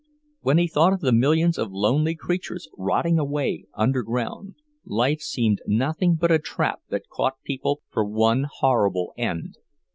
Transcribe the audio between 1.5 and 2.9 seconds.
of lonely creatures